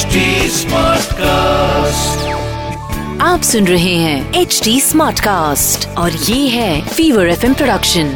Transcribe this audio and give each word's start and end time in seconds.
HD 0.00 0.20
Smartcast. 0.48 2.20
आप 3.22 3.40
सुन 3.42 3.66
रहे 3.66 3.94
हैं 3.94 4.40
एच 4.40 4.60
डी 4.64 4.78
स्मार्ट 4.80 5.20
कास्ट 5.20 5.86
और 5.98 6.12
ये 6.20 6.36
है 6.48 6.80
फीवर 6.86 7.28
एफ़ 7.28 7.44
प्रोडक्शन 7.46 8.12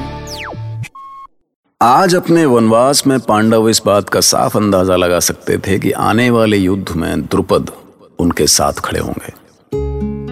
आज 1.81 2.15
अपने 2.15 2.45
वनवास 2.47 3.07
में 3.07 3.19
पांडव 3.21 3.69
इस 3.69 3.83
बात 3.87 4.09
का 4.09 4.21
साफ़ 4.21 4.57
अंदाज़ा 4.57 4.97
लगा 4.97 5.19
सकते 5.21 5.58
थे 5.58 5.78
कि 5.78 5.90
आने 6.03 6.28
वाले 6.31 6.56
युद्ध 6.56 6.94
में 6.94 7.22
द्रुपद 7.22 7.71
उनके 8.19 8.46
साथ 8.46 8.80
खड़े 8.85 9.01
होंगे 9.01 9.32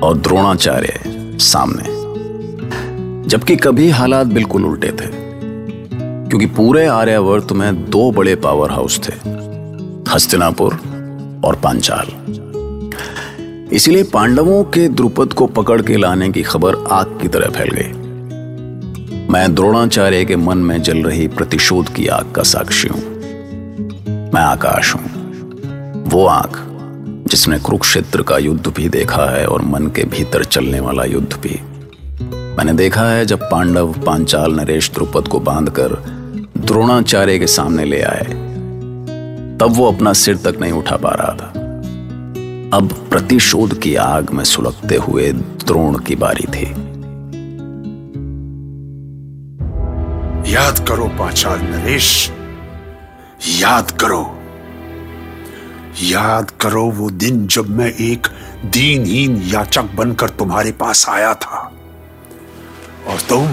और 0.00 0.16
द्रोणाचार्य 0.18 1.38
सामने 1.42 1.90
जबकि 3.28 3.56
कभी 3.58 3.90
हालात 3.90 4.32
बिल्कुल 4.38 4.64
उल्टे 4.66 4.92
थे 4.92 5.10
क्योंकि 5.10 6.46
पूरे 6.54 6.86
आर्यावर्त 6.86 7.52
में 7.52 7.84
दो 7.90 8.10
बड़े 8.12 8.34
पावर 8.38 8.70
हाउस 8.70 9.00
थे 9.00 9.14
हस्तिनापुर 10.10 10.91
और 11.44 11.56
पांचाल। 11.56 12.06
इसलिए 13.72 14.02
पांडवों 14.02 14.64
के 14.64 14.88
द्रुपद 14.88 15.32
को 15.32 15.46
पकड़ 15.46 15.82
के 15.82 15.96
लाने 15.96 16.30
की 16.30 16.42
खबर 16.42 16.74
आग 16.74 17.18
की 17.22 17.28
तरह 17.28 17.50
फैल 17.50 17.70
गई। 17.70 17.92
मैं 19.32 19.54
द्रोणाचार्य 19.54 20.24
के 20.24 20.36
मन 20.36 20.58
में 20.58 20.82
जल 20.82 20.98
रही 20.98 21.28
प्रतिशोध 21.28 21.88
की 21.88 22.06
आग 22.06 22.32
का 22.32 22.42
साक्षी 22.42 22.88
हूँ। 22.88 23.00
मैं 24.34 24.40
आकाश 24.40 24.94
हूँ। 24.94 25.02
वो 26.04 26.26
आग, 26.26 26.52
जिसने 27.26 27.58
कुरुक्षेत्र 27.58 28.22
का 28.22 28.38
युद्ध 28.38 28.66
भी 28.66 28.88
देखा 28.88 29.30
है 29.30 29.46
और 29.46 29.62
मन 29.62 29.86
के 29.86 30.04
भीतर 30.04 30.44
चलने 30.44 30.80
वाला 30.80 31.04
युद्ध 31.04 31.32
भी। 31.32 31.60
मैंने 32.56 32.72
देखा 32.72 33.02
है 33.02 33.26
जब 33.26 33.42
पांडव 33.42 33.92
पांचाल 33.92 34.52
नरेश 34.52 34.90
द्रुपद 34.90 35.28
को 35.28 35.40
बांधकर 35.40 35.88
द्रोणाचार्य 36.58 37.38
के 37.38 37.46
सामने 37.46 37.84
ले 37.84 38.02
आए। 38.02 38.41
तब 39.62 39.70
वो 39.70 39.92
अपना 39.92 40.12
सिर 40.12 40.36
तक 40.36 40.56
नहीं 40.60 40.72
उठा 40.72 40.96
पा 40.96 41.08
रहा 41.08 41.36
था। 41.40 41.46
अब 42.76 43.06
प्रतिशोध 43.10 43.80
की 43.80 43.94
आग 43.94 44.30
में 44.30 44.44
सुलगते 44.44 44.96
हुए 44.96 45.32
द्रोण 45.32 45.98
की 45.98 46.16
बारी 46.16 46.44
थी। 46.44 46.70
याद 50.52 50.88
करो 50.88 51.08
पाचाल 51.08 51.58
नरेश। 51.60 52.32
याद 53.48 53.90
करो। 53.90 54.38
याद 56.02 56.50
करो 56.50 56.84
वो 56.84 57.10
दिन 57.10 57.46
जब 57.46 57.70
मैं 57.70 57.92
एक 57.92 58.26
दीनहीन 58.64 59.42
याचक 59.44 59.82
बनकर 59.82 60.30
तुम्हारे 60.30 60.72
पास 60.72 61.08
आया 61.08 61.34
था। 61.34 61.72
और 63.08 63.20
तुम 63.28 63.46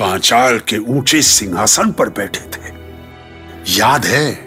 पांचाल 0.00 0.58
के 0.58 0.78
ऊँचे 0.78 1.22
सिंहासन 1.22 1.92
पर 1.92 2.08
बैठे 2.08 2.40
थे। 2.40 2.74
याद 3.78 4.04
है 4.04 4.45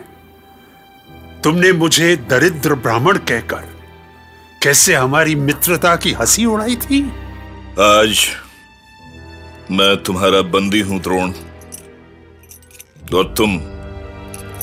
तुमने 1.44 1.72
मुझे 1.72 2.16
दरिद्र 2.30 2.76
ब्राह्मण 2.76 3.18
कहकर 3.18 3.68
कैसे 4.64 4.94
हमारी 4.94 5.36
मित्रता 5.36 5.96
की 5.96 6.12
हँसी 6.12 6.46
उड़ाई 6.46 6.76
थी? 6.76 7.02
आज 7.82 8.26
मैं 9.72 9.96
तुम्हारा 10.04 10.42
बंदी 10.42 10.82
हूँ 10.82 11.00
द्रोण। 11.02 11.32
और 13.16 13.34
तुम 13.38 13.60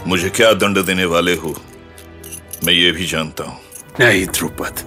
मुझे 0.06 0.28
क्या 0.28 0.52
दंड 0.52 0.84
देने 0.84 1.04
वाले 1.04 1.34
हो 1.34 1.54
मैं 2.64 2.72
ये 2.72 2.90
भी 2.92 3.06
जानता 3.06 3.44
हूँ। 3.44 3.58
नहीं 4.00 4.26
ध्रुपद 4.26 4.84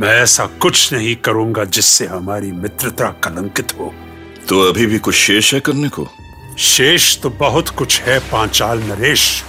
मैं 0.00 0.14
ऐसा 0.22 0.46
कुछ 0.62 0.92
नहीं 0.92 1.16
करूँगा 1.16 1.64
जिससे 1.64 2.06
हमारी 2.06 2.52
मित्रता 2.52 3.10
कलंकित 3.24 3.72
हो। 3.78 3.92
तो 4.48 4.60
अभी 4.68 4.86
भी 4.86 4.98
कुछ 4.98 5.14
शेष 5.14 5.54
है 5.54 5.60
करने 5.60 5.88
को? 5.88 6.08
शेष 6.58 7.16
तो 7.20 7.30
बहुत 7.30 7.68
कुछ 7.68 8.00
है 8.00 8.18
पांचाल 8.30 8.82
नरेश। 8.82 9.44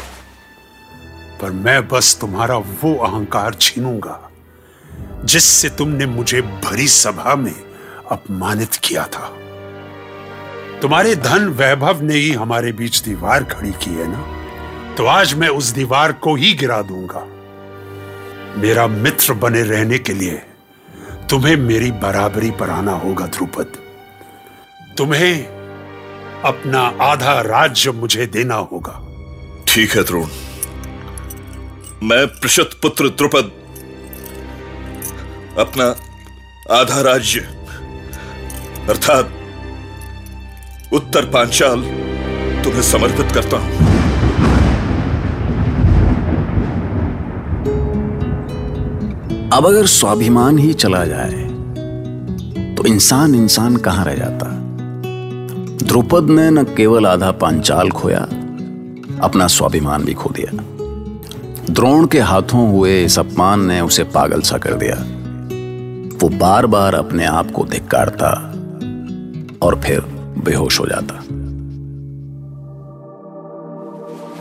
पर 1.42 1.52
मैं 1.52 1.88
बस 1.88 2.18
तुम्हारा 2.22 2.58
वो 2.58 2.96
अहंकार 2.96 3.54
छीनूँगा, 3.54 4.32
जिससे 5.26 5.70
तुमने 5.70 6.06
मुझे 6.06 6.42
भरी 6.42 6.88
सभा 6.88 7.36
में 7.36 7.56
अपमानित 8.12 8.76
किया 8.76 9.04
था। 9.04 9.34
तुम्हारे 10.82 11.16
धन 11.16 11.48
वैभव 11.50 12.02
ने 12.02 12.14
ही 12.14 12.32
हमारे 12.32 12.72
बीच 12.72 13.00
दीवार 13.00 13.44
खड़ी 13.44 13.72
की 13.72 13.92
है 13.92 14.08
ना? 14.08 14.94
तो 14.96 15.06
आज 15.06 15.34
मैं 15.34 15.48
उस 15.48 15.70
दीवार 15.70 16.12
को 16.12 16.36
ही 16.36 16.54
गिरा 16.54 16.82
दूँगा। 16.82 17.26
मेरा 18.58 18.88
मित्र 18.88 19.34
बने 19.34 19.62
रहने 19.62 19.98
के 20.00 20.14
लिए 20.14 20.42
तुम्हें 21.30 21.56
मेरी 21.58 21.92
बराबरी 21.92 22.52
पर 22.52 22.70
आना 22.70 22.92
होगा, 22.92 23.28
ध्रुपद। 23.28 23.78
तुम्हें 24.98 25.46
अपना 26.42 26.82
आधा 27.02 27.42
राज्य 27.42 27.92
मुझे 27.92 28.26
देना 28.26 28.56
होगा। 28.56 29.02
ठीक 29.68 29.92
है, 29.92 30.04
द्रोण। 30.04 30.28
मैं 32.04 32.26
प्रशत 32.32 32.72
पुत्र 32.82 33.10
द्रुपद। 33.10 33.52
अपना 35.60 35.86
आधा 36.72 37.00
राज्य, 37.02 37.40
अर्थात 38.90 39.32
उत्तर 40.94 41.26
पांचाल, 41.26 41.82
तुम्हें 42.64 42.82
समर्पित 42.82 43.32
करता 43.32 43.58
हूँ। 43.58 43.72
अब 49.52 49.66
अगर 49.66 49.86
स्वाभिमान 49.88 50.58
ही 50.58 50.74
चला 50.76 51.04
जाए 51.06 51.46
तो 52.76 52.86
इंसान 52.86 53.36
इंसान 53.36 53.78
कहाँ 53.80 54.06
रह 54.06 54.16
जाता? 54.16 54.54
द्रुपद 55.84 56.30
ने 56.30 56.50
न 56.52 56.64
केवल 56.78 57.08
आधा 57.08 57.32
पांचाल 57.42 57.90
खोया, 57.92 58.20
अपना 59.24 59.48
स्वाभिमान 59.50 60.04
भी 60.04 60.14
खो 60.14 60.30
दिया। 60.30 60.52
द्रोण 61.70 62.08
के 62.08 62.20
हाथों 62.20 62.72
हुए 62.72 63.04
इस 63.04 63.20
अपमान 63.20 63.66
ने 63.66 63.82
उसे 63.82 64.04
पागल 64.04 64.42
सा 64.42 64.58
कर 64.58 64.74
दिया। 64.74 64.96
वो 66.22 66.30
बार 66.30 66.66
बार 66.66 66.96
अपने 66.96 67.26
आप 67.26 67.52
को 67.52 67.64
धिक्कारता 67.64 68.30
और 69.62 69.82
फिर 69.82 70.00
बेहोश 70.46 70.80
हो 70.80 70.86
जाता। 70.86 71.14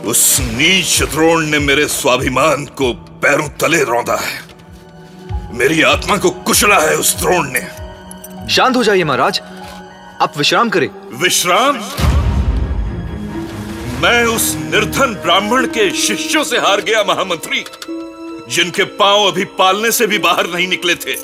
उस 0.09 0.37
नीच 0.41 1.03
द्रोण 1.03 1.45
ने 1.45 1.59
मेरे 1.59 1.87
स्वाभिमान 1.87 2.65
को 2.65 2.93
पैरों 2.93 3.47
तले 3.47 3.83
रौंदा 3.83 4.15
है। 4.15 4.47
मेरी 5.53 5.81
आत्मा 5.81 6.17
को 6.17 6.29
कुचला 6.29 6.79
है 6.79 6.95
उस 6.95 7.19
द्रोण 7.19 7.47
ने। 7.49 7.67
शांत 8.49 8.75
हो 8.75 8.83
जाइए 8.83 9.03
महाराज। 9.03 9.41
आप 10.21 10.33
विश्राम 10.37 10.69
करें। 10.69 10.89
विश्राम? 11.21 11.79
मैं 13.97 14.23
उस 14.25 14.53
निर्धन 14.55 15.13
ब्राह्मण 15.13 15.65
के 15.67 15.89
शिष्यों 15.91 16.43
से 16.43 16.57
हार 16.57 16.81
गया, 16.81 17.03
महामंत्री। 17.03 17.63
जिनके 18.49 18.83
पाँव 18.99 19.23
अभी 19.27 19.45
पालने 19.59 19.91
से 19.91 20.07
भी 20.07 20.17
बाहर 20.17 20.47
नहीं 20.47 20.67
निकले 20.67 20.95
थे, 20.95 21.15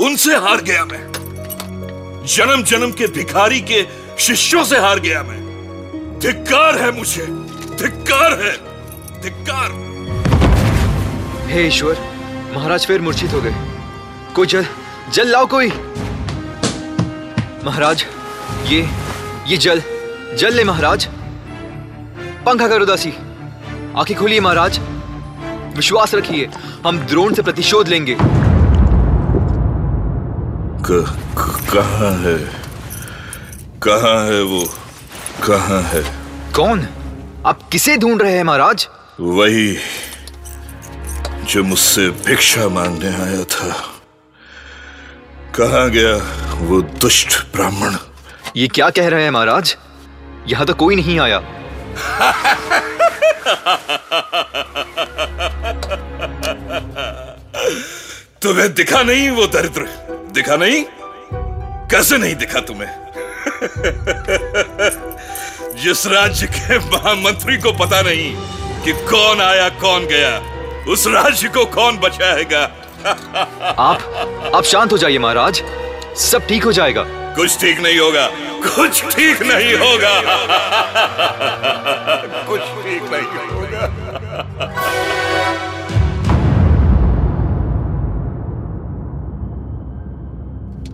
उनसे 0.00 0.36
हार 0.36 0.60
गया 0.60 0.84
मैं। 0.84 2.24
जन्म 2.26 2.62
जन्म 2.62 2.90
के 2.90 3.06
भिखारी 3.06 3.60
के 3.60 3.84
शिष्यों 4.18 4.64
से 4.64 4.78
हार 4.78 5.00
गया 5.00 5.22
मैं। 5.22 5.38
धिक्कार 6.18 6.78
है 6.78 6.90
मुझे, 6.92 7.26
धिक्कार 7.76 8.38
है, 8.42 8.52
धिक्कार। 9.22 9.70
हे 11.50 11.66
ईश्वर, 11.66 11.96
महाराज 12.54 12.86
फिर 12.86 13.00
मूर्छित 13.00 13.32
हो 13.32 13.40
गए। 13.40 13.54
कोई 14.34 14.46
जल 14.46 14.66
जल 15.12 15.28
लाओ 15.28 15.46
कोई। 15.46 15.72
महाराज, 17.64 18.06
ये 18.66 18.86
ये 19.46 19.56
जल 19.56 19.82
जल 20.34 20.54
ले 20.54 20.64
महाराज। 20.64 21.08
पंखा 22.46 22.68
करो 22.68 22.84
दासी 22.84 23.12
आँखें 23.96 24.16
खोलिए 24.16 24.40
महाराज। 24.40 24.78
विश्वास 25.76 26.14
रखिए 26.14 26.48
हम 26.86 26.98
द्रोण 27.06 27.34
से 27.34 27.42
प्रतिशोध 27.42 27.88
लेंगे। 27.88 28.16
कहाँ 30.88 32.12
है? 32.18 32.36
कहाँ 33.82 34.24
है 34.26 34.42
वो? 34.42 34.64
कहाँ 35.44 35.80
है? 35.82 36.02
कौन? 36.52 36.86
आप 37.46 37.68
किसे 37.72 37.96
ढूंढ 37.96 38.22
रहे 38.22 38.36
हैं 38.36 38.44
महाराज? 38.44 38.88
वही 39.20 39.76
जो 41.44 41.62
मुझसे 41.64 42.08
भिक्षा 42.26 42.68
मांगने 42.68 43.14
आया 43.22 43.44
था। 43.44 43.70
कहा 45.54 45.86
गया 45.88 46.14
वो 46.60 46.80
दुष्ट 46.82 47.40
ब्राह्मण? 47.54 47.96
ये 48.56 48.68
क्या 48.68 48.90
कह 48.90 49.08
रहे 49.08 49.24
हैं 49.24 49.30
महाराज? 49.30 49.76
यहाँ 50.48 50.66
तो 50.66 50.74
कोई 50.74 50.96
नहीं 50.96 51.18
आया। 51.20 51.42
तुम्हें 58.42 58.72
दिखा 58.74 59.02
नहीं 59.02 59.30
वो 59.30 59.46
दरिद्र। 59.46 59.82
दिखा 60.34 60.56
नहीं? 60.56 60.84
कैसे 61.90 62.18
नहीं 62.18 62.34
दिखा 62.34 62.60
तुम्हें? 62.60 62.90
जिस 65.82 66.06
राज्य 66.06 66.46
के 66.46 66.78
महामंत्री 66.78 67.56
को 67.56 67.72
पता 67.72 68.00
नहीं 68.02 68.34
कि 68.84 68.92
कौन 68.92 69.40
आया 69.40 69.68
कौन 69.68 70.06
गया 70.06 70.32
उस 70.92 71.06
राज्य 71.06 71.48
को 71.48 71.64
कौन 71.64 71.98
बचाएगा? 71.98 72.62
आप 73.78 74.52
आप 74.54 74.64
शांत 74.64 74.92
हो 74.92 74.98
जाइए 74.98 75.18
महाराज। 75.18 75.62
सब 76.18 76.46
ठीक 76.46 76.64
हो 76.64 76.72
जाएगा। 76.72 77.04
कुछ 77.36 77.60
ठीक 77.60 77.80
नहीं 77.80 77.98
होगा। 77.98 78.26
कुछ 78.62 79.16
ठीक 79.16 79.42
नहीं 79.42 79.74
होगा। 79.74 80.20
कुछ 82.46 82.60
ठीक 82.60 83.02
नहीं 83.02 83.50
होगा। 83.50 83.86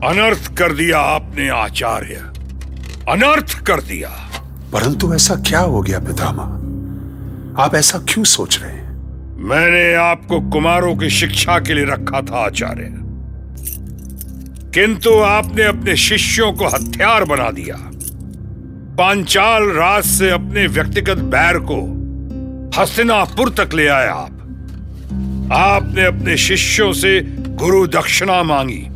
अनर्थ 0.08 0.56
कर 0.56 0.72
दिया 0.72 0.98
आपने 0.98 1.48
आचार्य। 1.48 2.14
अनर्थ 3.08 3.64
कर 3.66 3.80
दिया। 3.80 4.08
परंतु 4.72 5.14
ऐसा 5.14 5.34
क्या 5.34 5.60
हो 5.60 5.80
गया 5.82 5.98
पितामा 5.98 6.42
आप 7.64 7.74
ऐसा 7.74 7.98
क्यों 7.98 8.24
सोच 8.24 8.60
रहे 8.62 8.72
हैं? 8.72 8.88
मैंने 9.44 9.94
आपको 9.94 10.40
कुमारों 10.40 10.96
की 10.96 11.10
शिक्षा 11.10 11.58
के 11.58 11.74
लिए 11.74 11.84
रखा 11.84 12.20
था 12.20 12.46
आचार्य। 12.46 13.07
किंतु 14.74 15.10
आपने 15.10 15.64
अपने 15.64 15.96
शिष्यों 15.96 16.52
को 16.52 16.66
हथियार 16.66 17.24
बना 17.24 17.50
दिया। 17.50 17.76
पांचाल 18.96 19.62
राज 19.62 20.04
से 20.04 20.30
अपने 20.30 20.66
व्यक्तिगत 20.66 21.16
बैर 21.16 21.58
को 21.58 21.98
हस्तिनापुर 22.78 23.48
तक 23.48 23.74
ले 23.74 23.86
आए 23.86 24.06
आप। 24.06 24.34
आपने 25.52 26.04
अपने 26.04 26.36
शिष्यों 26.36 26.92
से 26.92 27.20
गुरु 27.38 27.86
दक्षिणा 27.86 28.42
मांगी 28.42 28.88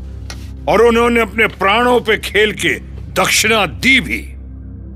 और 0.69 0.83
उन्होंने 0.83 1.21
अपने 1.21 1.47
प्राणों 1.47 2.01
पे 2.01 2.19
खेल 2.19 2.53
के 2.53 2.79
दक्षिणा 3.13 3.67
दी 3.67 4.01
भी। 4.01 4.29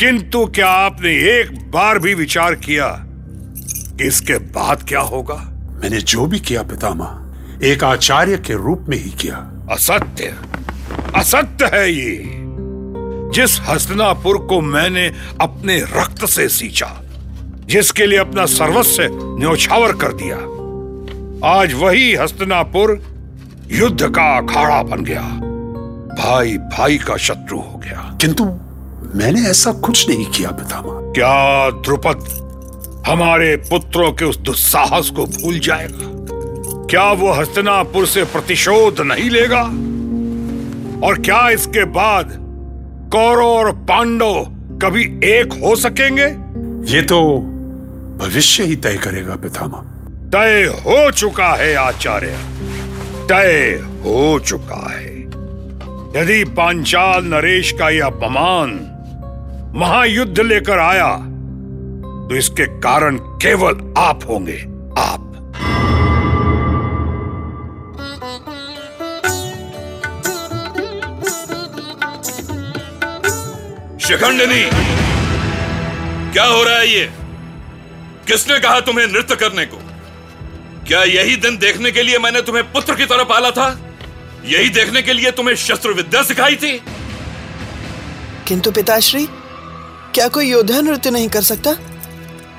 किंतु 0.00 0.46
क्या 0.46 0.68
आपने 0.68 1.10
एक 1.10 1.70
बार 1.70 1.98
भी 1.98 2.14
विचार 2.14 2.54
किया 2.54 2.88
कि 3.98 4.04
इसके 4.04 4.38
बाद 4.38 4.82
क्या 4.88 5.00
होगा? 5.00 5.52
मैंने 5.82 5.98
जो 5.98 6.26
भी 6.26 6.40
किया 6.40 6.62
पितामह 6.62 7.22
एक 7.66 7.84
आचार्य 7.84 8.36
के 8.36 8.54
रूप 8.54 8.86
में 8.88 8.96
ही 8.96 9.10
किया। 9.10 9.66
असत्य। 9.70 10.36
असत्य 11.16 11.70
है 11.74 11.92
ये। 11.92 12.22
जिस 13.34 13.60
हस्तनापुर 13.60 14.38
को 14.38 14.60
मैंने 14.60 15.12
अपने 15.40 15.78
रक्त 15.78 16.24
से 16.26 16.48
सींचा 16.48 17.02
जिसके 17.66 18.06
लिए 18.06 18.18
अपना 18.18 18.46
सर्वस्व 18.46 19.02
न्योछावर 19.12 19.92
कर 19.92 20.12
दिया 20.12 20.36
आज 21.54 21.74
वही 21.74 22.14
हस्तनापुर 22.14 23.02
युद्ध 23.72 24.02
का 24.02 24.36
अखाड़ा 24.36 24.82
बन 24.82 25.04
गया। 25.04 25.22
भाई 26.22 26.56
भाई 26.56 26.98
का 26.98 27.16
शत्रु 27.16 27.58
हो 27.58 27.80
गया। 27.84 28.18
किंतु 28.20 28.44
मैंने 29.14 29.48
ऐसा 29.48 29.72
कुछ 29.72 30.08
नहीं 30.08 30.26
किया 30.26 30.50
पितामह। 30.50 31.12
क्या 31.12 31.70
द्रुपद 31.70 32.46
हमारे 33.08 33.56
पुत्रों 33.56 34.12
के 34.12 34.24
उस 34.24 34.36
दुस्साहस 34.36 35.10
को 35.10 35.26
भूल 35.26 35.58
जाएगा? 35.58 36.12
क्या 36.90 37.12
वो 37.12 37.32
हस्तनापुर 37.32 38.06
से 38.06 38.24
प्रतिशोध 38.24 39.00
नहीं 39.00 39.30
लेगा? 39.30 39.70
और 41.04 41.18
क्या 41.18 41.48
इसके 41.48 41.84
बाद 41.84 42.32
कौरव 43.12 43.44
और 43.44 43.72
पांडव 43.72 44.34
कभी 44.82 45.02
एक 45.24 45.52
हो 45.52 45.76
सकेंगे? 45.76 46.26
ये 46.92 47.02
तो 47.02 47.38
भविष्य 48.20 48.64
ही 48.64 48.76
तय 48.76 48.96
करेगा 48.96 49.36
पितामह। 49.36 49.78
तय 50.30 50.64
हो 50.64 51.10
चुका 51.10 51.48
है 51.48 51.74
आचार्य। 51.74 52.38
तय 53.28 53.80
हो 54.04 54.38
चुका 54.38 54.90
है। 54.92 55.16
यदि 56.16 56.44
पांचाल 56.44 57.24
नरेश 57.24 57.72
का 57.72 57.90
यह 57.90 58.06
अपमान 58.06 58.70
महायुद्ध 59.74 60.40
लेकर 60.40 60.78
आया 60.78 61.16
तो 62.28 62.36
इसके 62.36 62.66
कारण 62.80 63.16
केवल 63.16 63.94
आप 63.98 64.20
होंगे। 64.28 64.75
शिखंडनी 74.06 74.62
क्या 76.32 76.44
हो 76.44 76.62
रहा 76.62 76.78
है 76.78 76.88
ये? 76.88 77.04
किसने 78.28 78.58
कहा 78.58 78.80
तुम्हें 78.80 79.06
नृत्य 79.06 79.36
करने 79.36 79.64
को? 79.66 79.76
क्या 80.86 81.02
यही 81.02 81.36
दिन 81.36 81.56
देखने 81.58 81.90
के 81.90 82.02
लिए 82.02 82.18
मैंने 82.18 82.42
तुम्हें 82.42 82.72
पुत्र 82.72 82.94
की 82.94 83.06
तरह 83.06 83.24
पाला 83.24 83.50
था? 83.50 83.66
यही 84.44 84.68
देखने 84.68 85.02
के 85.02 85.12
लिए 85.12 85.30
तुम्हें 85.30 85.54
शस्त्र 85.56 85.92
विद्या 85.92 86.22
सिखाई 86.22 86.56
थी? 86.56 86.72
किंतु 88.48 88.70
पिताश्री 88.70 89.26
क्या 90.14 90.28
कोई 90.28 90.50
योद्धा 90.50 90.80
नृत्य 90.80 91.10
नहीं 91.10 91.28
कर 91.28 91.42
सकता? 91.42 91.76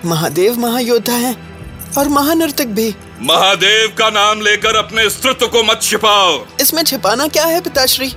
महादेव 0.06 0.60
महायोद्धा 0.60 1.14
है 1.14 1.36
और 1.98 2.08
महानर्तक 2.08 2.66
भी। 2.66 2.96
महादेव 3.22 3.96
का 4.00 4.10
नाम 4.10 4.42
लेकर 4.42 4.76
अपने 4.76 5.10
स्त्रित्व 5.10 5.48
को 5.48 5.64
मत 5.64 5.80
छिपाओ। 5.82 6.46
इसमें 6.62 6.84
छिपाना 6.84 7.28
क्या 7.28 7.46
है 7.46 7.62
पिताश्री? 7.62 8.10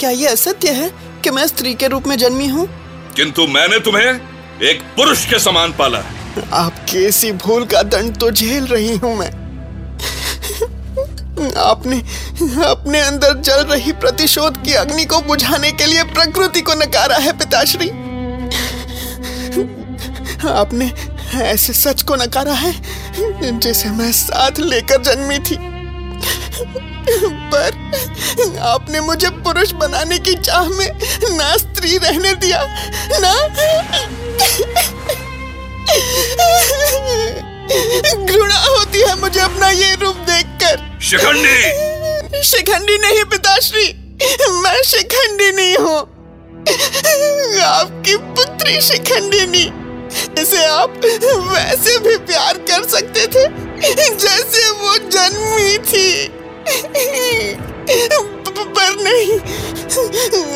क्या 0.00 0.10
ये 0.10 0.26
असत्य 0.26 0.70
है? 0.70 1.07
कि 1.22 1.30
मैं 1.30 1.46
स्त्री 1.46 1.74
के 1.74 1.88
रूप 1.88 2.06
में 2.06 2.16
जन्मी 2.18 2.46
हूँ? 2.46 2.66
किंतु 3.16 3.46
मैंने 3.46 3.78
तुम्हें 3.80 4.20
एक 4.62 4.82
पुरुष 4.96 5.24
के 5.26 5.38
समान 5.38 5.72
पाला। 5.72 5.98
आपके 6.52 7.06
इसी 7.06 7.32
भूल 7.32 7.64
का 7.64 7.82
दंड 7.82 8.16
तो 8.16 8.30
झेल 8.30 8.66
रही 8.66 8.96
हूँ 8.96 9.16
मैं। 9.16 9.30
आपने 11.62 11.96
अपने 12.64 13.00
अंदर 13.00 13.34
जल 13.40 13.62
रही 13.64 13.92
प्रतिशोध 13.92 14.62
की 14.64 14.72
अग्नि 14.74 15.04
को 15.04 15.20
बुझाने 15.20 15.70
के 15.72 15.86
लिए 15.86 16.02
प्रकृति 16.12 16.60
को 16.60 16.74
नकारा 16.74 17.16
है 17.16 17.32
पिताश्री। 17.38 17.88
आपने 20.50 20.92
ऐसे 21.42 21.72
सच 21.72 22.02
को 22.02 22.16
नकारा 22.16 22.52
है 22.52 22.74
जिसे 23.60 23.90
मैं 23.90 24.12
साथ 24.12 24.58
लेकर 24.60 25.02
जन्मी 25.02 25.38
थी। 25.38 25.56
पर 27.52 28.58
आपने 28.58 29.00
मुझे 29.00 29.28
पुरुष 29.44 29.72
बनाने 29.72 30.18
की 30.18 30.34
चाह 30.34 30.68
में 30.68 30.88
ना 31.36 31.56
स्त्री 31.56 31.96
रहने 31.98 32.32
दिया 32.34 32.62
ना 33.18 33.34
घृणा 38.26 38.58
होती 38.58 39.00
है 39.00 39.14
मुझे 39.20 39.40
अपना 39.40 39.68
ये 39.70 39.94
रूप 39.94 40.16
देखकर। 40.30 41.00
शिखंडी! 41.02 42.42
शिखंडी 42.42 42.98
नहीं 42.98 43.24
पिताश्री 43.24 43.86
मैं 44.62 44.82
शिखंडी 44.82 45.50
नहीं 45.52 45.76
हूँ। 45.76 46.00
आपकी 47.64 48.16
पुत्री 48.16 48.80
शिखंडी 48.80 49.38
शिखंडिनी 49.38 50.42
इसे 50.42 50.64
आप 50.64 51.00
वैसे 51.52 51.98
भी 51.98 52.16
प्यार 52.26 52.58
कर 52.70 52.88
सकते 52.88 53.26
थे 53.26 53.46
जैसे 54.16 54.70
वो 54.70 54.96
जन्मी 54.96 55.78
थी। 55.78 56.07
नहीं। 59.10 59.38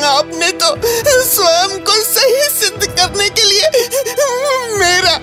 आपने 0.07 0.51
तो 0.53 0.69
स्वयं 1.25 1.79
को 1.85 1.95
सही 2.05 2.43
सिद्ध 2.51 2.87
करने 2.87 3.29
के 3.31 3.43
लिए 3.43 3.65
मेरा 4.79 5.15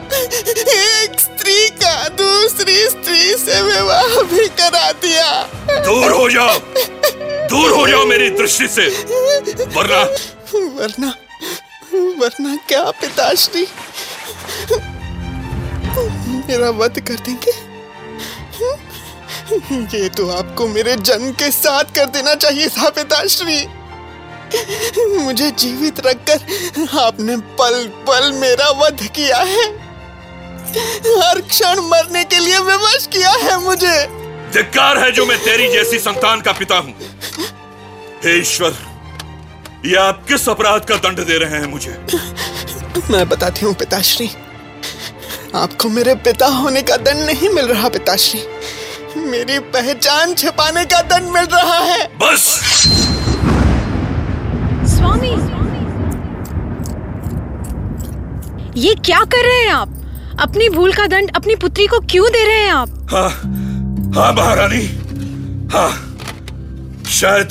एक 0.76 1.20
स्त्री 1.20 1.70
का 1.84 1.94
दूसरी 2.22 2.78
स्त्री 2.90 3.22
से 3.38 3.62
विवाह 3.62 4.22
भी 4.32 4.48
करा 4.60 4.92
दिया। 5.04 5.30
दूर 5.86 6.12
हो 6.12 6.30
जाओ। 6.30 6.58
दूर 7.50 7.72
हो 7.72 7.88
जाओ 7.88 8.06
मेरी 8.06 8.30
दृष्टि 8.32 8.68
से। 8.68 8.88
वरना 9.76 10.02
वरना 10.80 11.14
वरना 12.20 12.56
क्या 12.68 12.84
पिताश्री 13.02 13.68
मेरा 16.48 16.70
वध 16.78 17.00
कर 17.08 17.20
देंगे? 17.26 17.52
ये 19.94 20.08
तो 20.10 20.30
आपको 20.30 20.68
मेरे 20.68 20.96
जन्म 20.96 21.32
के 21.32 21.50
साथ 21.52 21.96
कर 21.96 22.06
देना 22.16 22.34
चाहिए 22.36 22.68
था 22.70 22.90
पिताश्री 22.98 23.66
मुझे 25.24 25.50
जीवित 25.52 26.00
रखकर 26.06 26.88
आपने 27.00 27.36
पल 27.60 27.86
पल 28.08 28.32
मेरा 28.32 28.70
वध 28.80 29.02
किया 29.16 29.38
है। 29.38 29.66
हर 31.20 31.42
क्षण 31.42 31.80
मरने 31.82 32.24
के 32.24 32.40
लिए 32.40 32.60
विवश 32.60 33.08
किया 33.14 33.32
है 33.44 33.60
मुझे। 33.64 33.96
धिक्कार 34.54 34.98
है 34.98 35.12
जो 35.12 35.26
मैं 35.26 35.38
तेरी 35.44 35.68
जैसी 35.74 36.00
संतान 36.00 36.42
का 36.42 36.52
पिता 36.52 36.78
हूँ। 36.78 36.94
हे 38.26 38.40
ईश्वर 38.40 38.78
ये 39.86 39.96
आप 39.96 40.26
किस 40.28 40.50
अपराध 40.50 40.86
का 40.86 40.96
दंड 41.08 41.26
दे 41.26 41.38
रहे 41.38 41.60
हैं 41.60 41.68
मुझे? 41.68 41.92
मैं 43.12 43.28
बताती 43.30 43.66
हूँ 43.66 43.74
पिताश्री 43.76 44.30
आपको 45.56 45.90
मेरे 45.90 46.16
पिता 46.26 46.48
होने 46.56 46.82
का 46.82 46.98
दंड 46.98 47.26
नहीं 47.26 47.50
मिल 47.50 47.66
रहा 47.66 47.90
पिताश्री। 47.90 48.42
मेरी 49.30 49.60
पहचान 49.74 50.34
छिपाने 50.34 50.86
का 50.86 51.02
दंड 51.02 51.28
मिल 51.34 51.46
रहा 51.54 51.78
है। 51.80 52.04
बस। 52.18 52.44
स्वामी। 54.96 55.30
ये 58.82 58.94
क्या 58.96 59.20
कर 59.24 59.46
रहे 59.46 59.62
हैं 59.62 59.72
आप? 59.72 59.96
अपनी 60.40 60.70
भूल 60.70 60.94
का 60.94 61.06
दंड 61.08 61.32
अपनी 61.36 61.56
पुत्री 61.56 61.88
को 61.88 62.00
क्यों 62.00 62.30
दे 62.32 62.46
रहे 62.46 62.62
हैं 62.64 62.72
आप? 62.72 62.90
हाँ 63.12 63.30
हाँ 64.16 64.32
महारानी। 64.34 64.86
हाँ 65.74 65.92
शायद 67.10 67.50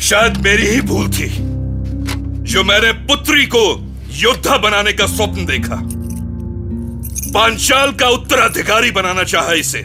शायद 0.00 0.36
मेरी 0.36 0.66
ही 0.66 0.80
भूल 0.80 1.08
थी 1.10 1.28
जो 2.52 2.64
मैंने 2.64 2.92
पुत्री 2.92 3.46
को 3.46 3.64
योद्धा 4.12 4.56
बनाने 4.58 4.92
का 4.92 5.06
स्वप्न 5.06 5.44
देखा। 5.46 5.80
पांचाल 7.34 7.92
का 7.92 8.08
उत्तराधिकारी 8.08 8.90
बनाना 8.90 9.22
चाहा 9.24 9.52
इसे। 9.52 9.78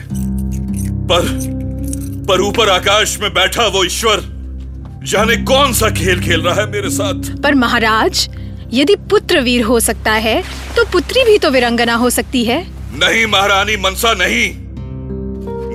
पर 1.11 1.27
पर 2.27 2.41
ऊपर 2.41 2.69
आकाश 2.69 3.17
में 3.21 3.33
बैठा 3.33 3.67
वो 3.67 3.83
ईश्वर 3.83 4.21
जाने 5.03 5.35
कौन 5.43 5.73
सा 5.73 5.89
खेल 5.89 6.21
खेल 6.21 6.41
रहा 6.41 6.55
है 6.55 6.69
मेरे 6.71 6.89
साथ? 6.89 7.35
पर 7.43 7.55
महाराज 7.55 8.27
यदि 8.73 8.95
पुत्र 9.09 9.41
वीर 9.41 9.63
हो 9.63 9.79
सकता 9.79 10.13
है 10.13 10.41
तो 10.75 10.85
पुत्री 10.85 11.23
भी 11.23 11.37
तो 11.37 11.49
वीरंगना 11.51 11.95
हो 11.95 12.09
सकती 12.09 12.43
है। 12.45 12.59
नहीं 12.99 13.25
महारानी 13.25 13.75
मनसा 13.77 14.13
नहीं। 14.13 14.49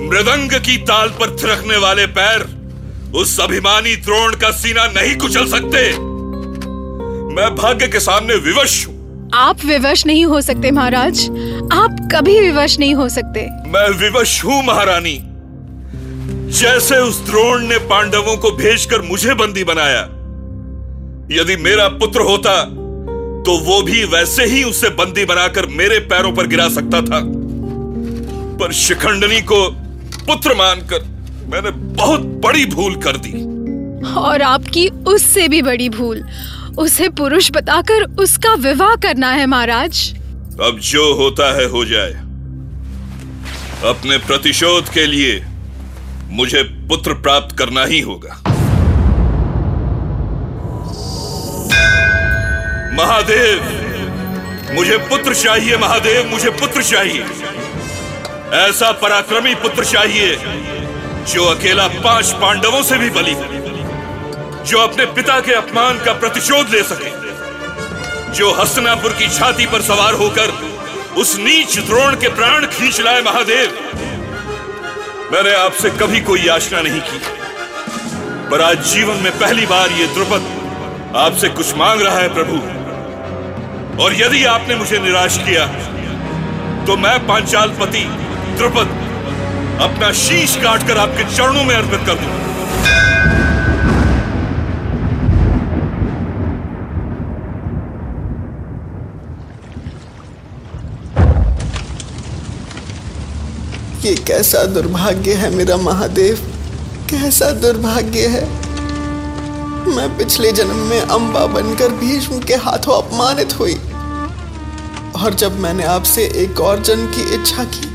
मृदंग 0.09 0.51
की 0.59 0.77
ताल 0.83 1.09
पर 1.19 1.35
थिरकने 1.37 1.77
वाले 1.77 2.05
पैर 2.17 2.45
उस 3.15 3.39
अभिमानी 3.39 3.95
द्रोण 3.95 4.35
का 4.35 4.51
सीना 4.51 4.85
नहीं 4.87 5.15
कुचल 5.17 5.45
सकते। 5.47 5.89
मैं 7.35 7.55
भाग्य 7.55 7.87
के 7.87 7.99
सामने 7.99 8.35
विवश 8.45 8.85
हूँ। 8.87 9.29
आप 9.33 9.65
विवश 9.65 10.05
नहीं 10.05 10.25
हो 10.25 10.41
सकते 10.41 10.71
महाराज। 10.71 11.27
आप 11.71 11.97
कभी 12.13 12.39
विवश 12.39 12.77
नहीं 12.79 12.95
हो 12.95 13.07
सकते। 13.09 13.41
मैं 13.69 13.89
विवश 13.99 14.43
हूँ 14.45 14.61
महारानी। 14.63 15.19
जैसे 16.59 16.97
उस 16.97 17.19
द्रोण 17.25 17.63
ने 17.67 17.77
पांडवों 17.89 18.35
को 18.37 18.51
भेजकर 18.51 19.01
मुझे 19.01 19.33
बंदी 19.33 19.63
बनाया 19.63 20.01
यदि 21.31 21.55
मेरा 21.55 21.87
पुत्र 21.97 22.21
होता 22.21 22.63
तो 23.43 23.57
वो 23.59 23.81
भी 23.81 24.03
वैसे 24.03 24.45
ही 24.45 24.63
उसे 24.63 24.89
बंदी 24.89 25.25
बनाकर 25.25 25.65
मेरे 25.71 25.99
पैरों 25.99 26.31
पर 26.33 26.47
गिरा 26.47 26.67
सकता 26.69 27.01
था। 27.01 27.19
पर 28.59 28.71
शिखंडनी 28.71 29.41
को 29.41 29.67
पुत्र 30.27 30.53
मानकर 30.53 31.03
मैंने 31.49 31.71
बहुत 31.95 32.21
बड़ी 32.45 32.65
भूल 32.65 32.95
कर 32.95 33.17
दी। 33.17 33.31
और 34.19 34.41
आपकी 34.41 34.87
उससे 35.07 35.47
भी 35.47 35.61
बड़ी 35.61 35.89
भूल। 35.89 36.23
उसे 36.77 37.09
पुरुष 37.09 37.51
बताकर 37.51 38.03
उसका 38.19 38.53
विवाह 38.53 38.95
करना 38.95 39.31
है 39.31 39.45
महाराज। 39.45 40.22
अब 40.61 40.79
जो 40.79 41.13
होता 41.13 41.45
है 41.55 41.65
हो 41.65 41.85
जाए। 41.85 42.11
अपने 43.89 44.17
प्रतिशोध 44.17 44.89
के 44.89 45.05
लिए 45.07 45.45
मुझे 46.29 46.63
पुत्र 46.63 47.13
प्राप्त 47.13 47.57
करना 47.57 47.85
ही 47.85 47.99
होगा। 47.99 48.35
महादेव, 52.93 53.63
मुझे 54.75 54.97
पुत्र 54.97 55.33
चाहिए, 55.33 55.77
महादेव, 55.77 56.29
मुझे 56.29 56.49
पुत्र 56.49 56.83
चाहिए। 56.83 57.25
ऐसा 58.59 58.91
पराक्रमी 58.91 59.55
पुत्र 59.55 59.85
चाहिए, 59.85 60.35
जो 61.33 61.45
अकेला 61.45 61.87
पाँच 61.87 62.31
पांडवों 62.31 62.83
से 62.83 62.97
भी 62.97 63.09
बली 63.09 63.35
जो 64.69 64.77
अपने 64.77 65.05
पिता 65.05 65.39
के 65.39 65.53
अपमान 65.53 65.99
का 65.99 66.13
प्रतिशोध 66.13 66.69
ले 66.69 66.83
सके। 66.83 67.32
जो 68.33 68.51
हस्तनापुर 68.53 69.13
की 69.13 69.27
छाती 69.29 69.65
पर 69.65 69.81
सवार 69.81 70.13
होकर 70.13 70.51
उस 71.17 71.35
नीच 71.39 71.77
द्रोण 71.79 72.15
के 72.15 72.27
प्राण 72.35 72.65
खींच 72.67 72.99
लाए 73.01 73.21
महादेव। 73.21 73.73
मैंने 75.33 75.53
आपसे 75.55 75.89
कभी 75.99 76.19
कोई 76.21 76.41
याचना 76.41 76.81
नहीं 76.81 77.01
की। 77.01 77.19
पर 78.49 78.61
आज 78.61 78.85
जीवन 78.85 79.21
में 79.23 79.31
पहली 79.39 79.65
बार 79.65 79.91
ये 79.91 80.07
द्रुपद 80.13 80.43
आपसे 81.17 81.49
कुछ 81.49 81.75
मांग 81.75 82.01
रहा 82.01 82.19
है 82.19 82.33
प्रभु। 82.33 82.57
और 84.03 84.13
यदि 84.15 84.43
आपने 84.47 84.75
मुझे 84.75 84.99
निराश 84.99 85.37
किया 85.45 85.65
तो 86.85 86.97
मैं 86.97 87.17
पांचाल 87.27 87.69
पति 87.81 88.03
द्रुपद 88.57 88.99
अपना 89.81 90.11
शीश 90.19 90.55
काटकर 90.63 90.97
आपके 90.97 91.23
चरणों 91.35 91.63
में 91.63 91.75
अर्पित 91.75 92.07
कर 92.07 92.15
दूँगा। 92.15 92.52
ये 104.03 104.13
कैसा 104.27 104.63
दुर्भाग्य 104.65 105.33
है 105.33 105.49
मेरा 105.49 105.75
महादेव, 105.77 106.37
कैसा 107.09 107.49
दुर्भाग्य 107.59 108.27
है। 108.27 108.41
मैं 109.87 110.07
पिछले 110.17 110.51
जन्म 110.51 110.79
में 110.87 110.99
अंबा 110.99 111.45
बनकर 111.45 111.91
भीष्म 111.95 112.39
के 112.39 112.55
हाथों 112.65 112.93
अपमानित 112.93 113.57
हुई 113.59 113.75
और 115.15 115.33
जब 115.33 115.59
मैंने 115.59 115.83
आपसे 115.85 116.25
एक 116.43 116.59
और 116.61 116.81
जन्म 116.81 117.07
की 117.11 117.23
इच्छा 117.35 117.63
की 117.65 117.87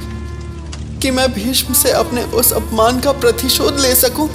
कि 0.98 1.10
मैं 1.10 1.32
भीष्म 1.32 1.74
से 1.74 1.92
अपने 1.92 2.22
उस 2.34 2.52
अपमान 2.54 3.00
का 3.00 3.12
प्रतिशोध 3.14 3.80
ले 3.80 3.94
सकूँ 3.96 4.28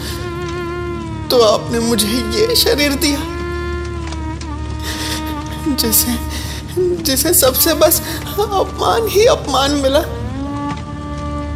तो 1.30 1.42
आपने 1.44 1.80
मुझे 1.80 2.08
ये 2.08 2.56
शरीर 2.56 2.96
दिया, 2.96 3.20
जिसे 5.78 6.18
जिसे 7.04 7.34
सबसे 7.36 7.74
बस 7.76 8.02
अपमान 8.40 9.08
ही 9.08 9.26
अपमान 9.28 9.72
मिला। 9.82 10.04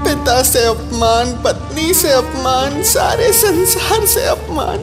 पिता 0.08 0.42
से 0.44 0.64
अपमान, 0.66 1.32
पत्नी 1.44 1.94
से 1.94 2.12
अपमान, 2.12 2.84
सारे 2.84 3.32
संसार 3.34 4.06
से 4.06 4.26
अपमान। 4.26 4.78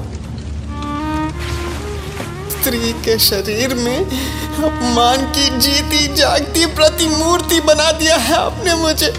स्त्री 2.50 2.92
के 3.04 3.18
शरीर 3.18 3.74
में 3.74 3.98
अपमान 3.98 5.26
की 5.26 5.48
जीती 5.58 6.14
जागती 6.14 6.66
प्रतिमूर्ति 6.66 7.60
बना 7.60 7.90
दिया 7.92 8.16
है 8.16 8.34
आपने 8.34 8.74
मुझे। 8.74 9.12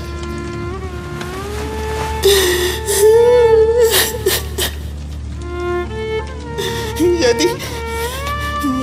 यदि 7.25 7.49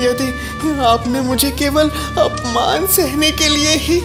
यदि 0.07 0.29
आपने 0.85 1.21
मुझे 1.21 1.50
केवल 1.50 1.88
अपमान 2.19 2.87
सहने 2.87 3.31
के 3.31 3.49
लिए 3.49 3.75
ही 3.79 4.00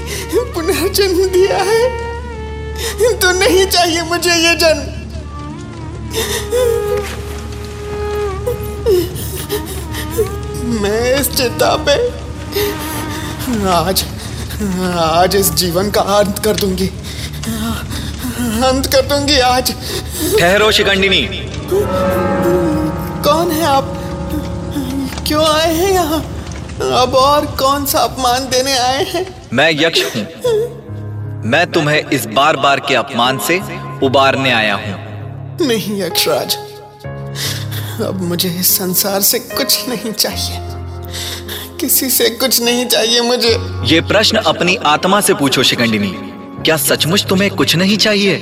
पुनर्जन्म 0.54 1.26
दिया 1.30 1.58
है 1.58 2.07
तो 3.22 3.32
नहीं 3.32 3.66
चाहिए 3.68 4.02
मुझे 4.04 4.36
ये 4.36 4.54
जन्म। 4.56 4.96
मैं 10.82 11.20
इस 11.20 11.30
चिता 11.32 11.76
पे 11.88 11.96
आज 13.70 14.04
आज 14.94 15.36
इस 15.36 15.52
जीवन 15.54 15.92
का 15.92 16.02
अंत 16.02 16.40
कर 16.40 16.56
दूँगी। 16.56 16.88
अंत 18.68 18.86
कर 18.86 19.06
दूँगी 19.08 19.40
आज। 19.40 19.72
ठहरो 20.40 20.72
शिखंडिनी 20.72 21.28
कौन 23.24 23.52
है 23.52 23.66
आप? 23.66 23.94
क्यों 25.28 25.46
आए 25.46 25.74
हैं 25.76 25.92
यहाँ? 25.94 26.20
अब 27.02 27.16
और 27.16 27.46
कौन 27.60 27.86
सा 27.86 28.00
अपमान 28.00 28.50
देने 28.50 28.78
आए 28.80 29.04
हैं? 29.04 29.26
मैं 29.54 29.70
यक्ष 29.72 30.04
हूँ। 30.16 30.26
मैं 31.48 31.72
तुम्हें 31.72 32.10
इस 32.10 32.26
बार 32.26 32.58
बार 32.58 32.80
के 32.80 32.96
अपमान 32.96 33.38
से 33.40 33.58
उबारने 34.06 34.52
आया 34.52 34.76
हूँ। 34.76 35.68
नहीं 35.68 36.02
यक्षराज। 36.02 36.56
अब 38.02 38.22
मुझे 38.22 38.50
इस 38.50 38.78
संसार 38.78 39.22
से 39.22 39.40
कुछ 39.40 39.88
नहीं 39.90 40.12
चाहिए। 40.14 40.58
किसी 41.80 42.10
से 42.10 42.30
कुछ 42.30 42.62
नहीं 42.62 42.86
चाहिए 42.86 43.22
मुझे। 43.22 43.58
ये 43.84 44.02
प्रश्न 44.02 44.38
अपनी 44.38 44.76
आत्मा 44.76 45.22
से 45.22 45.34
पूछो 45.34 45.64
शिखंडिनी 45.64 46.12
क्या 46.64 46.78
सचमुच 46.78 47.26
तुम्हें 47.30 47.50
कुछ 47.52 47.76
नहीं 47.76 47.98
चाहिए? 47.98 48.36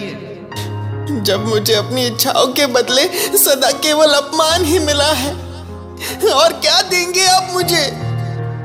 जब 1.21 1.45
मुझे 1.47 1.73
अपनी 1.73 2.05
इच्छाओं 2.07 2.47
के 2.47 2.65
बदले 2.67 3.37
सदा 3.37 3.71
केवल 3.71 4.13
अपमान 4.13 4.65
ही 4.65 4.79
मिला 4.79 5.11
है 5.11 5.33
और 6.33 6.53
क्या 6.53 6.81
देंगे 6.81 7.25
आप 7.25 7.49
मुझे? 7.53 7.85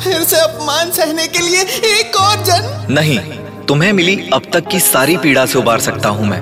फिर 0.05 0.23
से 0.23 0.41
अपमान 0.41 0.91
सहने 0.91 1.27
के 1.27 1.39
लिए 1.39 1.63
एक 1.99 2.17
और 2.17 2.45
जन्म? 2.45 2.95
नहीं 2.95 3.40
तुम्हें 3.71 3.93
मिली 3.93 4.15
अब 4.35 4.43
तक 4.53 4.67
की 4.67 4.79
सारी 4.81 5.17
पीड़ा 5.17 5.45
से 5.47 5.59
उबार 5.59 5.81
सकता 5.81 6.09
हूँ 6.09 6.27
मैं। 6.27 6.41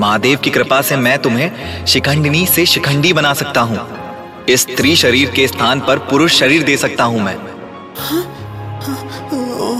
महादेव 0.00 0.38
की 0.38 0.50
कृपा 0.50 0.80
से 0.82 0.96
मैं 0.96 1.18
तुम्हें 1.18 1.84
शिखंडिनी 1.86 2.44
से 2.46 2.64
शिखंडी 2.66 3.12
बना 3.12 3.32
सकता 3.34 3.60
हूँ। 3.60 4.46
इस 4.48 4.60
स्त्री 4.62 4.94
शरीर 4.96 5.30
के 5.30 5.46
स्थान 5.48 5.80
पर 5.80 5.98
पुरुष 6.10 6.38
शरीर 6.38 6.62
दे 6.62 6.76
सकता 6.76 7.04
हूँ 7.04 7.20
मैं। 7.20 7.34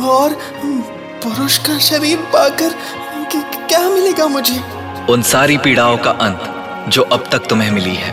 और 0.09 0.37
पुरुष 1.23 1.57
का 1.59 1.79
शरीर 1.79 2.17
पाकर 2.33 2.75
क्या 3.35 3.81
मिलेगा 3.89 4.27
मुझे? 4.27 4.61
उन 5.11 5.23
सारी 5.23 5.57
पीड़ाओं 5.59 5.97
का 5.99 6.11
अंत 6.11 6.91
जो 6.93 7.03
अब 7.03 7.25
तक 7.33 7.47
तुम्हें 7.47 7.71
मिली 7.71 7.95
है। 7.95 8.11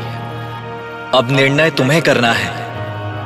अब 1.12 1.32
निर्णय 1.32 1.70
तुम्हें 1.72 2.02
करना 2.02 2.32
है 2.34 2.54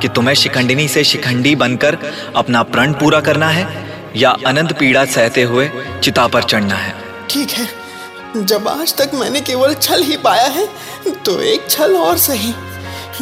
कि 0.00 0.08
तुम्हें 0.08 0.34
शिखंडिनी 0.34 0.88
से 0.88 1.04
शिखंडी 1.04 1.54
बनकर 1.56 1.98
अपना 2.36 2.62
प्रण 2.64 2.92
पूरा 2.92 3.20
करना 3.20 3.48
है 3.48 3.88
या 4.16 4.30
अनंत 4.46 4.72
पीड़ा 4.78 5.04
सहते 5.06 5.42
हुए 5.42 5.70
चिता 6.02 6.26
पर 6.26 6.42
चढ़ना 6.44 6.74
है। 6.76 6.94
ठीक 7.30 7.50
है 7.50 8.44
जब 8.46 8.68
आज 8.68 8.94
तक 8.96 9.10
मैंने 9.14 9.40
केवल 9.40 9.74
छल 9.76 10.02
ही 10.02 10.16
पाया 10.24 10.46
है 10.48 10.66
तो 11.24 11.40
एक 11.42 11.70
छल 11.70 11.96
और 11.96 12.16
सही। 12.18 12.54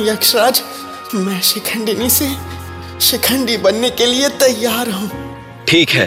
यक्षराज 0.00 0.62
मैं 1.16 1.40
शिखंडिनी 1.42 2.09
से 2.11 2.28
शिखंडी 3.00 3.57
बनने 3.59 3.90
के 3.90 4.07
लिए 4.07 4.28
तैयार 4.38 4.90
हूँ। 4.90 5.11
ठीक 5.68 5.90
है 5.90 6.07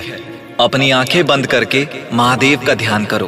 अपनी 0.60 0.90
आँखें 0.92 1.26
बंद 1.28 1.48
करके 1.48 1.88
महादेव 2.14 2.66
का 2.68 2.76
ध्यान 2.76 3.06
करो। 3.06 3.28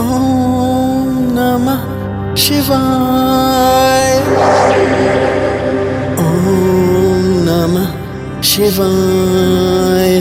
ओम 0.00 1.16
नमः 1.38 1.82
शिवाय। 2.36 3.51
शिवाय 8.52 10.16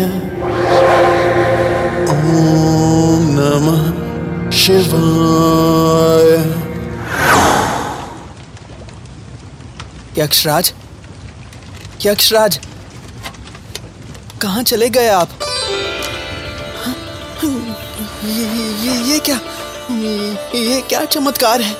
ओम 2.11 3.23
नमः 3.37 3.81
शिवाय 4.57 6.29
यक्षराज 10.17 10.71
यक्षराज 12.05 12.59
कहाँ 14.41 14.63
चले 14.63 14.89
गए 14.89 15.07
आप? 15.07 15.29
ये, 18.23 18.45
ये, 18.85 18.95
ये 19.11 19.19
क्या? 19.19 19.39
ये 20.55 20.81
क्या 20.89 21.03
चमत्कार 21.05 21.61
है? 21.61 21.75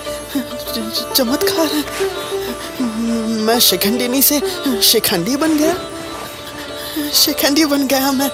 चमत्कार 1.16 1.68
है? 1.76 1.84
मैं 3.46 3.60
शिखंडिनी 3.70 4.22
से 4.22 4.42
शिखंडी 4.92 5.36
बन 5.38 5.58
गया। 5.58 5.76
शिखंडी 7.14 7.66
बन 7.66 7.88
गया 7.88 8.12
मैं। 8.12 8.30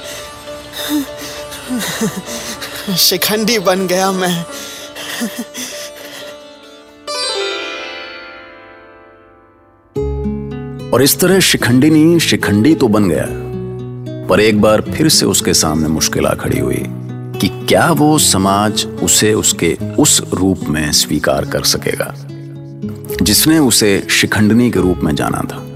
शिखंडी 2.98 3.60
बन 3.60 3.88
गया 3.88 4.12
मैं। 4.12 4.44
और 10.94 11.04
इस 11.04 11.20
तरह 11.20 11.40
शिखंडिनी 11.40 12.20
शिखंडी 12.20 12.74
तो 12.76 12.88
बन 12.88 13.10
गया। 13.10 13.26
पर 14.28 14.40
एक 14.40 14.62
बार 14.62 14.82
फिर 14.82 15.10
से 15.10 15.26
उसके 15.26 15.54
सामने 15.54 15.88
मुश्किल 15.88 16.26
आ 16.26 16.34
खड़ी 16.34 16.60
हुई 16.60 16.84
कि 17.42 17.48
क्या 17.66 17.92
वो 17.92 18.18
समाज 18.20 18.86
उसे 19.04 19.34
उसके 19.34 19.78
उस 20.00 20.22
रूप 20.34 20.60
में 20.70 20.92
स्वीकार 20.92 21.46
कर 21.46 21.64
सकेगा, 21.64 22.14
जिसने 23.22 23.60
उसे 23.60 24.08
शिखंडनी 24.10 24.72
के 24.72 24.80
रूप 24.80 24.98
में 24.98 25.16
जाना 25.16 25.38
था। 25.38 25.67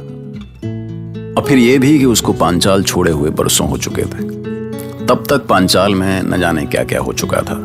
और 1.42 1.48
फिर 1.48 1.58
यह 1.58 1.80
भी 1.80 2.00
कि 2.00 2.06
उसको 2.06 2.34
पांचाल 2.34 2.84
छोड़े 2.84 3.12
हुए 3.12 3.30
बरसों 3.30 3.70
हो 3.70 3.78
चुके 3.78 4.02
थे। 4.02 4.24
तब 5.06 5.24
तक 5.30 5.38
पांचाल 5.38 5.96
में 5.96 6.24
न 6.24 6.40
जाने 6.40 6.66
क्या 6.66 6.84
क्या 6.84 7.00
हो 7.00 7.14
चुका 7.14 7.38
था। 7.38 7.56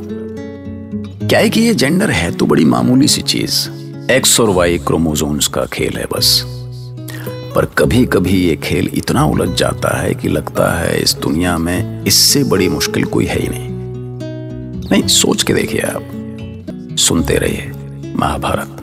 क्या 1.27 1.39
है 1.39 1.51
कि 1.51 1.61
ये 1.61 1.75
जेंडर 1.75 2.11
है 2.11 2.33
तो 2.33 2.47
बड़ी 2.47 2.65
मामूली 2.65 3.09
सी 3.09 3.23
चीज़। 3.23 3.69
एक्स 4.11 4.41
और 4.41 4.51
वाई 4.51 4.79
क्रोमोजोम्स 4.79 5.47
का 5.47 5.65
खेल 5.65 5.99
है 5.99 6.05
बस। 6.05 6.45
पर 7.55 7.65
कभी 7.65 8.05
कभी 8.07 8.37
ये 8.49 8.57
खेल 8.57 8.91
इतना 8.95 9.25
उलझ 9.25 9.59
जाता 9.59 10.01
है 10.01 10.15
कि 10.15 10.29
लगता 10.29 10.81
है 10.81 11.03
इस 11.03 11.15
दुनिया 11.15 11.59
में 11.59 12.05
इससे 12.05 12.45
बड़ी 12.45 12.69
मुश्किल 12.69 13.05
कोई 13.05 13.25
है 13.25 13.41
ही 13.41 13.49
नहीं। 13.49 13.69
नहीं, 14.91 15.07
सोच 15.07 15.43
के 15.43 15.53
देखिए 15.53 15.81
आप। 15.81 16.03
सुनते 16.99 17.35
रहिए, 17.35 17.73
महाभारत। 18.17 18.83